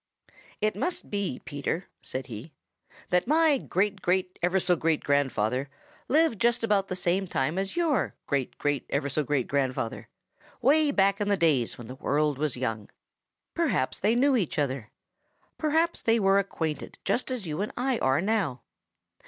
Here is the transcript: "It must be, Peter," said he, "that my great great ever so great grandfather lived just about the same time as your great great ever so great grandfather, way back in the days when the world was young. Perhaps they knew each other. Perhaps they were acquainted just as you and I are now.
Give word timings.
"It 0.61 0.75
must 0.75 1.11
be, 1.11 1.43
Peter," 1.45 1.85
said 2.01 2.25
he, 2.25 2.51
"that 3.11 3.27
my 3.27 3.59
great 3.59 4.01
great 4.01 4.39
ever 4.41 4.59
so 4.59 4.75
great 4.75 5.03
grandfather 5.03 5.69
lived 6.07 6.41
just 6.41 6.63
about 6.63 6.87
the 6.87 6.95
same 6.95 7.27
time 7.27 7.59
as 7.59 7.75
your 7.75 8.15
great 8.25 8.57
great 8.57 8.87
ever 8.89 9.09
so 9.09 9.23
great 9.23 9.47
grandfather, 9.47 10.09
way 10.59 10.89
back 10.89 11.21
in 11.21 11.27
the 11.29 11.37
days 11.37 11.77
when 11.77 11.85
the 11.85 11.93
world 11.93 12.39
was 12.39 12.57
young. 12.57 12.89
Perhaps 13.53 13.99
they 13.99 14.15
knew 14.15 14.35
each 14.35 14.57
other. 14.57 14.89
Perhaps 15.59 16.01
they 16.01 16.19
were 16.19 16.39
acquainted 16.39 16.97
just 17.05 17.29
as 17.29 17.45
you 17.45 17.61
and 17.61 17.71
I 17.77 17.99
are 17.99 18.21
now. 18.21 18.63